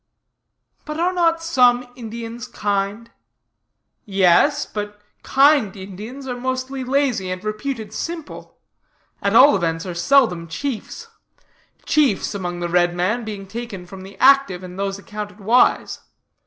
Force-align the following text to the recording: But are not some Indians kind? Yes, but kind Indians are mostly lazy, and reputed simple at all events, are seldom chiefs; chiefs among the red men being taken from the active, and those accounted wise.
But 0.83 0.99
are 0.99 1.13
not 1.13 1.43
some 1.43 1.87
Indians 1.95 2.47
kind? 2.47 3.11
Yes, 4.03 4.65
but 4.65 4.99
kind 5.21 5.75
Indians 5.77 6.27
are 6.27 6.35
mostly 6.39 6.83
lazy, 6.83 7.29
and 7.29 7.43
reputed 7.43 7.93
simple 7.93 8.57
at 9.21 9.35
all 9.35 9.55
events, 9.55 9.85
are 9.85 9.93
seldom 9.93 10.47
chiefs; 10.47 11.07
chiefs 11.85 12.33
among 12.33 12.61
the 12.61 12.67
red 12.67 12.95
men 12.95 13.23
being 13.23 13.45
taken 13.45 13.85
from 13.85 14.01
the 14.01 14.17
active, 14.17 14.63
and 14.63 14.79
those 14.79 14.97
accounted 14.97 15.39
wise. 15.39 15.99